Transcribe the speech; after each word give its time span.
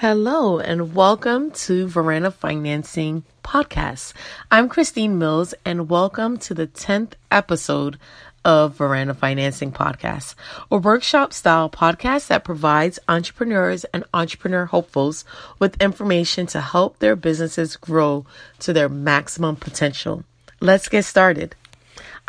Hello 0.00 0.58
and 0.58 0.94
welcome 0.94 1.50
to 1.50 1.86
Veranda 1.86 2.30
Financing 2.30 3.22
Podcast. 3.44 4.14
I'm 4.50 4.66
Christine 4.70 5.18
Mills 5.18 5.52
and 5.62 5.90
welcome 5.90 6.38
to 6.38 6.54
the 6.54 6.66
10th 6.66 7.12
episode 7.30 7.98
of 8.42 8.76
Veranda 8.76 9.12
Financing 9.12 9.72
Podcast, 9.72 10.36
a 10.70 10.78
workshop 10.78 11.34
style 11.34 11.68
podcast 11.68 12.28
that 12.28 12.44
provides 12.44 12.98
entrepreneurs 13.10 13.84
and 13.92 14.04
entrepreneur 14.14 14.64
hopefuls 14.64 15.26
with 15.58 15.78
information 15.82 16.46
to 16.46 16.62
help 16.62 16.98
their 16.98 17.14
businesses 17.14 17.76
grow 17.76 18.24
to 18.60 18.72
their 18.72 18.88
maximum 18.88 19.54
potential. 19.54 20.24
Let's 20.62 20.88
get 20.88 21.04
started. 21.04 21.54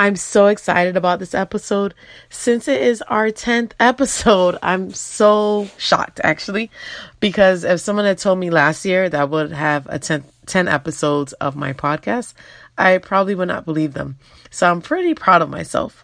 I'm 0.02 0.15
so 0.15 0.47
excited 0.47 0.97
about 0.97 1.20
this 1.20 1.36
episode. 1.36 1.93
Since 2.31 2.68
it 2.68 2.81
is 2.81 3.04
our 3.04 3.27
10th 3.27 3.73
episode, 3.79 4.57
I'm 4.63 4.91
so 4.95 5.70
shocked 5.77 6.20
actually, 6.23 6.71
because 7.20 7.63
if 7.63 7.81
someone 7.81 8.05
had 8.05 8.18
told 8.18 8.39
me 8.39 8.50
last 8.50 8.83
year 8.83 9.09
that 9.09 9.21
I 9.21 9.25
would 9.25 9.51
have 9.51 9.86
a 9.91 10.00
10, 10.00 10.24
10 10.47 10.68
episodes 10.68 11.33
of 11.33 11.55
my 11.55 11.74
podcast, 11.74 12.33
I 12.79 12.97
probably 12.97 13.36
would 13.36 13.50
not 13.50 13.64
believe 13.64 13.93
them. 13.93 14.18
So 14.50 14.71
I'm 14.71 14.82
pretty 14.82 15.14
proud 15.14 15.43
of 15.43 15.51
myself. 15.51 16.04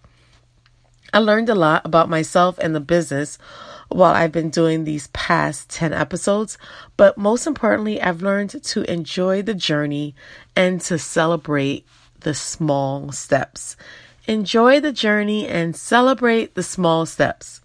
I 1.12 1.18
learned 1.18 1.50
a 1.50 1.56
lot 1.56 1.84
about 1.84 2.08
myself 2.08 2.60
and 2.60 2.76
the 2.76 2.80
business 2.80 3.40
while 3.88 4.14
I've 4.14 4.32
been 4.32 4.52
doing 4.52 4.84
these 4.84 5.08
past 5.08 5.72
10 5.72 5.92
episodes, 5.94 6.60
but 6.98 7.18
most 7.18 7.48
importantly, 7.48 8.00
I've 8.00 8.22
learned 8.22 8.62
to 8.64 8.92
enjoy 8.92 9.42
the 9.42 9.56
journey 9.56 10.14
and 10.56 10.80
to 10.82 11.00
celebrate 11.00 11.88
the 12.28 12.34
small 12.34 13.10
steps. 13.14 13.78
Enjoy 14.26 14.82
the 14.82 14.92
journey 14.92 15.48
and 15.48 15.74
celebrate 15.74 16.56
the 16.56 16.62
small 16.62 17.06
steps. 17.06 17.62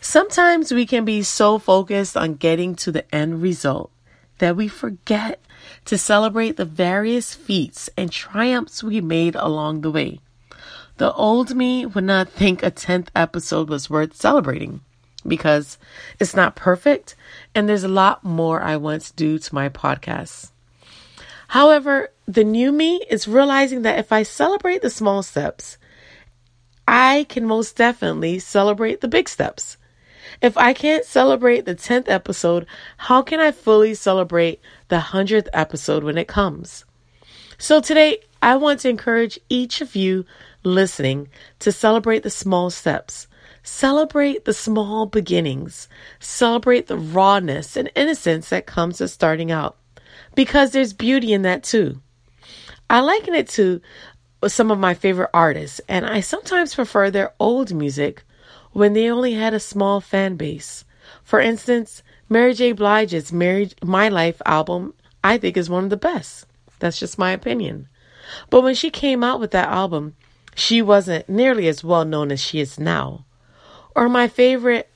Sometimes 0.00 0.70
we 0.70 0.86
can 0.86 1.04
be 1.04 1.24
so 1.24 1.58
focused 1.58 2.16
on 2.16 2.34
getting 2.36 2.76
to 2.76 2.92
the 2.92 3.12
end 3.12 3.42
result 3.42 3.90
that 4.38 4.54
we 4.54 4.68
forget 4.68 5.40
to 5.86 5.98
celebrate 5.98 6.56
the 6.56 6.64
various 6.64 7.34
feats 7.34 7.90
and 7.96 8.12
triumphs 8.12 8.84
we 8.84 9.00
made 9.00 9.34
along 9.34 9.80
the 9.80 9.90
way. 9.90 10.20
The 10.98 11.12
old 11.12 11.56
me 11.56 11.84
would 11.84 12.04
not 12.04 12.28
think 12.28 12.62
a 12.62 12.70
10th 12.70 13.08
episode 13.16 13.68
was 13.68 13.90
worth 13.90 14.14
celebrating 14.14 14.82
because 15.26 15.78
it's 16.20 16.36
not 16.36 16.54
perfect 16.54 17.16
and 17.56 17.68
there's 17.68 17.82
a 17.82 17.88
lot 17.88 18.22
more 18.22 18.62
I 18.62 18.76
want 18.76 19.02
to 19.02 19.14
do 19.14 19.40
to 19.40 19.52
my 19.52 19.68
podcast. 19.68 20.52
However, 21.48 22.10
the 22.26 22.44
new 22.44 22.72
me 22.72 23.00
is 23.08 23.28
realizing 23.28 23.82
that 23.82 23.98
if 23.98 24.12
I 24.12 24.22
celebrate 24.24 24.82
the 24.82 24.90
small 24.90 25.22
steps, 25.22 25.78
I 26.86 27.26
can 27.28 27.46
most 27.46 27.76
definitely 27.76 28.40
celebrate 28.40 29.00
the 29.00 29.08
big 29.08 29.28
steps. 29.28 29.76
If 30.42 30.58
I 30.58 30.72
can't 30.72 31.04
celebrate 31.04 31.64
the 31.64 31.74
10th 31.74 32.08
episode, 32.08 32.66
how 32.96 33.22
can 33.22 33.40
I 33.40 33.52
fully 33.52 33.94
celebrate 33.94 34.60
the 34.88 34.98
100th 34.98 35.48
episode 35.52 36.04
when 36.04 36.18
it 36.18 36.28
comes? 36.28 36.84
So 37.58 37.80
today, 37.80 38.18
I 38.42 38.56
want 38.56 38.80
to 38.80 38.88
encourage 38.88 39.38
each 39.48 39.80
of 39.80 39.96
you 39.96 40.24
listening 40.62 41.28
to 41.60 41.72
celebrate 41.72 42.22
the 42.22 42.30
small 42.30 42.70
steps. 42.70 43.28
Celebrate 43.62 44.44
the 44.44 44.52
small 44.52 45.06
beginnings. 45.06 45.88
Celebrate 46.20 46.86
the 46.88 46.98
rawness 46.98 47.76
and 47.76 47.90
innocence 47.94 48.48
that 48.50 48.66
comes 48.66 49.00
with 49.00 49.10
starting 49.10 49.50
out. 49.50 49.76
Because 50.34 50.72
there's 50.72 50.92
beauty 50.92 51.32
in 51.32 51.42
that 51.42 51.62
too. 51.62 52.00
I 52.88 53.00
liken 53.00 53.34
it 53.34 53.48
to 53.50 53.80
some 54.46 54.70
of 54.70 54.78
my 54.78 54.94
favorite 54.94 55.30
artists, 55.34 55.80
and 55.88 56.06
I 56.06 56.20
sometimes 56.20 56.74
prefer 56.74 57.10
their 57.10 57.32
old 57.40 57.74
music 57.74 58.22
when 58.72 58.92
they 58.92 59.10
only 59.10 59.34
had 59.34 59.54
a 59.54 59.60
small 59.60 60.00
fan 60.00 60.36
base. 60.36 60.84
For 61.24 61.40
instance, 61.40 62.02
Mary 62.28 62.54
J. 62.54 62.72
Blige's 62.72 63.32
Mary, 63.32 63.70
My 63.82 64.08
Life 64.08 64.40
album, 64.44 64.94
I 65.24 65.38
think, 65.38 65.56
is 65.56 65.70
one 65.70 65.84
of 65.84 65.90
the 65.90 65.96
best. 65.96 66.46
That's 66.78 66.98
just 66.98 67.18
my 67.18 67.32
opinion. 67.32 67.88
But 68.50 68.62
when 68.62 68.74
she 68.74 68.90
came 68.90 69.24
out 69.24 69.40
with 69.40 69.52
that 69.52 69.68
album, 69.68 70.14
she 70.54 70.82
wasn't 70.82 71.28
nearly 71.28 71.68
as 71.68 71.84
well 71.84 72.04
known 72.04 72.30
as 72.30 72.40
she 72.40 72.60
is 72.60 72.78
now. 72.78 73.24
Or 73.94 74.08
my 74.08 74.28
favorite 74.28 74.90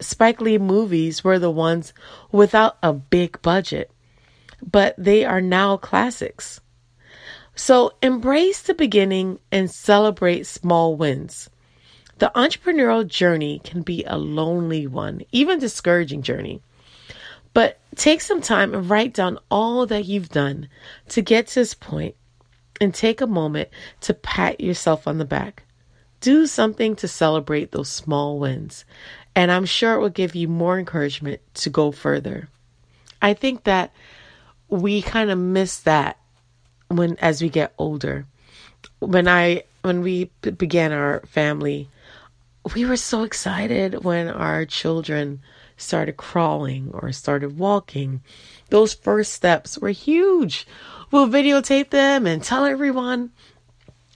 Spike 0.00 0.40
Lee 0.40 0.58
movies 0.58 1.22
were 1.22 1.38
the 1.38 1.50
ones 1.50 1.92
without 2.30 2.76
a 2.82 2.92
big 2.92 3.40
budget, 3.42 3.90
but 4.60 4.94
they 4.98 5.24
are 5.24 5.40
now 5.40 5.76
classics. 5.76 6.60
So 7.54 7.92
embrace 8.02 8.62
the 8.62 8.74
beginning 8.74 9.38
and 9.50 9.70
celebrate 9.70 10.46
small 10.46 10.96
wins. 10.96 11.50
The 12.18 12.32
entrepreneurial 12.34 13.06
journey 13.06 13.60
can 13.64 13.82
be 13.82 14.04
a 14.04 14.16
lonely 14.16 14.86
one, 14.86 15.22
even 15.32 15.58
discouraging 15.58 16.22
journey. 16.22 16.62
But 17.52 17.80
take 17.96 18.20
some 18.20 18.40
time 18.40 18.72
and 18.74 18.88
write 18.88 19.12
down 19.12 19.38
all 19.50 19.84
that 19.86 20.06
you've 20.06 20.30
done 20.30 20.68
to 21.10 21.20
get 21.20 21.48
to 21.48 21.54
this 21.56 21.74
point 21.74 22.14
and 22.80 22.94
take 22.94 23.20
a 23.20 23.26
moment 23.26 23.68
to 24.02 24.14
pat 24.14 24.60
yourself 24.60 25.06
on 25.06 25.18
the 25.18 25.24
back. 25.24 25.64
Do 26.20 26.46
something 26.46 26.96
to 26.96 27.08
celebrate 27.08 27.72
those 27.72 27.88
small 27.88 28.38
wins, 28.38 28.84
and 29.34 29.50
I'm 29.50 29.66
sure 29.66 29.94
it 29.94 30.00
will 30.00 30.08
give 30.08 30.34
you 30.34 30.48
more 30.48 30.78
encouragement 30.78 31.40
to 31.54 31.70
go 31.70 31.90
further. 31.90 32.48
I 33.20 33.34
think 33.34 33.64
that 33.64 33.92
we 34.68 35.02
kind 35.02 35.30
of 35.30 35.38
miss 35.38 35.80
that 35.80 36.18
when 36.96 37.16
as 37.18 37.42
we 37.42 37.48
get 37.48 37.72
older. 37.78 38.26
When 38.98 39.28
I 39.28 39.64
when 39.82 40.00
we 40.00 40.30
began 40.42 40.92
our 40.92 41.20
family, 41.26 41.88
we 42.74 42.84
were 42.84 42.96
so 42.96 43.24
excited 43.24 44.04
when 44.04 44.28
our 44.28 44.64
children 44.64 45.40
started 45.76 46.16
crawling 46.16 46.90
or 46.92 47.12
started 47.12 47.58
walking. 47.58 48.22
Those 48.70 48.94
first 48.94 49.32
steps 49.32 49.78
were 49.78 49.90
huge. 49.90 50.66
We'll 51.10 51.28
videotape 51.28 51.90
them 51.90 52.26
and 52.26 52.42
tell 52.42 52.64
everyone. 52.64 53.32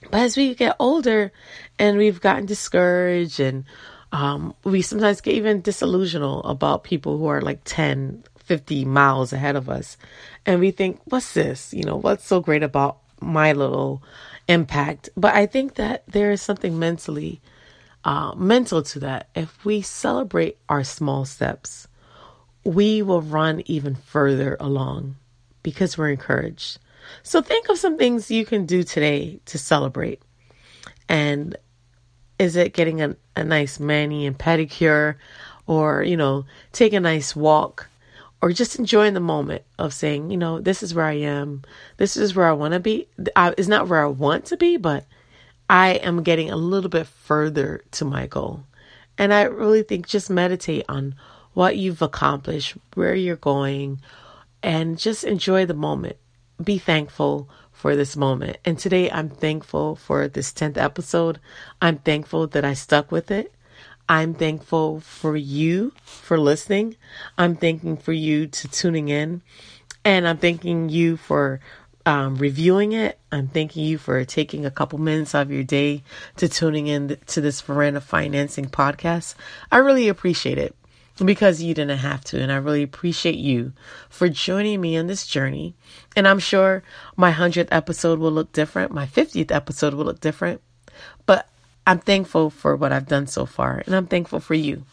But 0.09 0.21
as 0.21 0.37
we 0.37 0.55
get 0.55 0.75
older 0.79 1.31
and 1.77 1.97
we've 1.97 2.21
gotten 2.21 2.45
discouraged 2.45 3.39
and 3.39 3.65
um, 4.11 4.55
we 4.63 4.81
sometimes 4.81 5.21
get 5.21 5.35
even 5.35 5.61
disillusional 5.61 6.49
about 6.49 6.83
people 6.83 7.17
who 7.17 7.27
are 7.27 7.41
like 7.41 7.61
10, 7.65 8.23
50 8.47 8.85
miles 8.85 9.33
ahead 9.33 9.55
of 9.55 9.69
us. 9.69 9.97
And 10.45 10.59
we 10.59 10.71
think, 10.71 11.01
what's 11.05 11.33
this? 11.33 11.73
You 11.73 11.83
know, 11.83 11.97
what's 11.97 12.25
so 12.25 12.39
great 12.39 12.63
about 12.63 12.99
my 13.19 13.51
little 13.51 14.01
impact? 14.47 15.09
But 15.17 15.35
I 15.35 15.45
think 15.45 15.75
that 15.75 16.03
there 16.07 16.31
is 16.31 16.41
something 16.41 16.79
mentally, 16.79 17.41
uh, 18.05 18.33
mental 18.35 18.81
to 18.83 18.99
that. 18.99 19.27
If 19.35 19.65
we 19.65 19.81
celebrate 19.81 20.57
our 20.69 20.85
small 20.85 21.25
steps, 21.25 21.89
we 22.63 23.01
will 23.01 23.21
run 23.21 23.61
even 23.65 23.95
further 23.95 24.55
along 24.59 25.17
because 25.61 25.97
we're 25.97 26.09
encouraged. 26.09 26.79
So 27.23 27.41
think 27.41 27.67
of 27.69 27.77
some 27.77 27.97
things 27.97 28.31
you 28.31 28.45
can 28.45 28.65
do 28.65 28.83
today 28.83 29.39
to 29.45 29.57
celebrate. 29.57 30.21
And 31.09 31.57
is 32.39 32.55
it 32.55 32.73
getting 32.73 33.01
a, 33.01 33.15
a 33.35 33.43
nice 33.43 33.79
mani 33.79 34.25
and 34.25 34.37
pedicure 34.37 35.15
or, 35.65 36.03
you 36.03 36.15
know, 36.15 36.45
take 36.71 36.93
a 36.93 36.99
nice 36.99 37.35
walk? 37.35 37.89
Or 38.41 38.51
just 38.51 38.77
enjoying 38.77 39.13
the 39.13 39.19
moment 39.19 39.63
of 39.79 39.93
saying, 39.93 40.29
you 40.29 40.37
know, 40.37 40.59
this 40.59 40.83
is 40.83 40.93
where 40.93 41.05
I 41.05 41.13
am. 41.13 41.63
This 41.97 42.15
is 42.17 42.35
where 42.35 42.47
I 42.47 42.53
want 42.53 42.73
to 42.73 42.79
be. 42.79 43.07
I, 43.35 43.53
it's 43.57 43.67
not 43.67 43.87
where 43.87 44.03
I 44.03 44.07
want 44.07 44.45
to 44.45 44.57
be, 44.57 44.77
but 44.77 45.05
I 45.69 45.91
am 45.95 46.23
getting 46.23 46.51
a 46.51 46.55
little 46.55 46.89
bit 46.89 47.07
further 47.07 47.81
to 47.91 48.05
my 48.05 48.27
goal. 48.27 48.63
And 49.17 49.33
I 49.33 49.43
really 49.43 49.83
think 49.83 50.07
just 50.07 50.29
meditate 50.29 50.85
on 50.87 51.15
what 51.53 51.77
you've 51.77 52.03
accomplished, 52.03 52.77
where 52.93 53.15
you're 53.15 53.35
going, 53.35 53.99
and 54.61 54.97
just 54.97 55.23
enjoy 55.23 55.65
the 55.65 55.73
moment. 55.73 56.17
Be 56.63 56.77
thankful 56.77 57.49
for 57.71 57.95
this 57.95 58.15
moment. 58.15 58.57
And 58.63 58.77
today 58.77 59.09
I'm 59.09 59.29
thankful 59.29 59.95
for 59.95 60.27
this 60.27 60.51
10th 60.51 60.77
episode. 60.77 61.39
I'm 61.81 61.97
thankful 61.97 62.47
that 62.47 62.65
I 62.65 62.73
stuck 62.73 63.11
with 63.11 63.31
it. 63.31 63.53
I'm 64.09 64.33
thankful 64.33 65.01
for 65.01 65.35
you 65.35 65.91
for 66.03 66.39
listening. 66.39 66.95
I'm 67.37 67.55
thanking 67.55 67.97
for 67.97 68.13
you 68.13 68.47
to 68.47 68.67
tuning 68.67 69.09
in. 69.09 69.41
And 70.05 70.27
I'm 70.27 70.37
thanking 70.37 70.87
you 70.87 71.17
for 71.17 71.59
um, 72.05 72.37
reviewing 72.37 72.93
it. 72.93 73.19
I'm 73.33 73.49
thanking 73.49 73.83
you 73.83 73.97
for 73.97 74.23
taking 74.23 74.65
a 74.65 74.71
couple 74.71 74.97
minutes 74.97 75.35
of 75.35 75.51
your 75.51 75.63
day 75.63 76.03
to 76.37 76.47
tuning 76.47 76.87
in 76.87 77.17
to 77.27 77.41
this 77.41 77.59
Veranda 77.59 77.99
Financing 77.99 78.65
podcast. 78.65 79.35
I 79.69 79.77
really 79.77 80.07
appreciate 80.07 80.57
it 80.57 80.73
because 81.25 81.61
you 81.61 81.73
didn't 81.73 81.97
have 81.97 82.23
to. 82.25 82.39
And 82.41 82.49
I 82.49 82.55
really 82.57 82.83
appreciate 82.83 83.35
you 83.35 83.73
for 84.09 84.29
joining 84.29 84.79
me 84.79 84.97
on 84.97 85.07
this 85.07 85.27
journey. 85.27 85.75
And 86.15 86.27
I'm 86.27 86.39
sure 86.39 86.83
my 87.17 87.33
100th 87.33 87.67
episode 87.71 88.19
will 88.19 88.31
look 88.31 88.53
different, 88.53 88.93
my 88.93 89.05
50th 89.05 89.51
episode 89.51 89.93
will 89.93 90.05
look 90.05 90.21
different. 90.21 90.61
But 91.25 91.49
I'm 91.87 91.99
thankful 91.99 92.49
for 92.49 92.75
what 92.75 92.91
I've 92.91 93.07
done 93.07 93.27
so 93.27 93.45
far, 93.45 93.81
and 93.85 93.95
I'm 93.95 94.07
thankful 94.07 94.41
for 94.41 94.55
you. 94.55 94.83